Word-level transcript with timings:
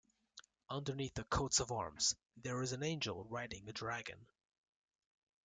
Underneath 0.67 1.13
the 1.13 1.23
coats 1.25 1.59
of 1.59 1.71
arms, 1.71 2.15
there 2.35 2.63
is 2.63 2.71
an 2.71 2.81
angel 2.81 3.23
riding 3.25 3.69
a 3.69 3.71
dragon. 3.71 4.25